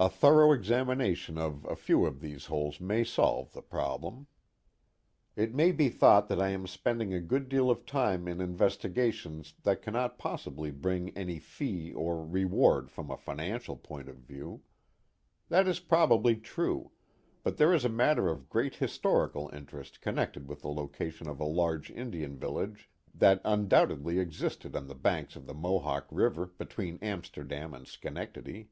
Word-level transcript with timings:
A 0.00 0.08
thorough 0.08 0.52
examination 0.52 1.38
of 1.38 1.64
a 1.68 1.74
few 1.74 2.06
of 2.06 2.20
these 2.20 2.46
holes 2.46 2.80
may 2.80 3.02
solve 3.02 3.52
the 3.52 3.60
problem. 3.60 4.28
It 5.34 5.56
may 5.56 5.72
be 5.72 5.88
thought 5.88 6.28
that 6.28 6.40
I 6.40 6.50
am 6.50 6.68
spending 6.68 7.12
a 7.12 7.20
good 7.20 7.48
deal 7.48 7.68
of 7.68 7.84
time 7.84 8.28
in 8.28 8.40
investigations 8.40 9.54
that 9.64 9.82
cannot 9.82 10.16
possibly 10.16 10.70
bring 10.70 11.10
any 11.18 11.40
fee 11.40 11.92
or 11.92 12.24
reward 12.24 12.92
from 12.92 13.10
a 13.10 13.16
financial 13.16 13.74
point 13.76 14.08
of 14.08 14.18
view. 14.18 14.62
That 15.48 15.66
is 15.66 15.80
probably 15.80 16.36
true; 16.36 16.92
but 17.42 17.56
there 17.56 17.74
is 17.74 17.84
a 17.84 17.88
matter 17.88 18.28
of 18.28 18.48
great 18.48 18.76
historical 18.76 19.50
interest 19.52 20.00
connected 20.00 20.46
with 20.48 20.62
the 20.62 20.70
location 20.70 21.28
of 21.28 21.40
a 21.40 21.44
large 21.44 21.90
Indian 21.90 22.36
village 22.36 22.88
that 23.12 23.40
undoubtedly 23.44 24.20
existed 24.20 24.76
on 24.76 24.86
the 24.86 24.94
banks 24.94 25.34
of 25.34 25.46
the 25.48 25.54
Mohawk 25.54 26.06
River 26.12 26.46
between 26.46 27.00
Amsterdam 27.02 27.74
and 27.74 27.84
Schenectady. 27.88 28.68